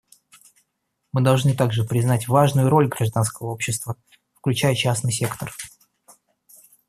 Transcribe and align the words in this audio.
Мы 1.11 1.21
должны 1.21 1.55
также 1.55 1.83
признать 1.83 2.27
важную 2.27 2.69
роль 2.71 2.87
гражданского 2.87 3.49
общества, 3.51 3.97
включая 4.33 4.73
частный 4.73 5.11
сектор. 5.11 5.53